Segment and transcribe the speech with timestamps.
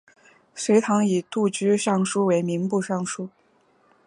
[0.55, 3.29] 隋代以度支尚书为民部尚书。